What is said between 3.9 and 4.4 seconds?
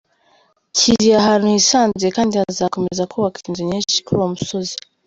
kuri uwo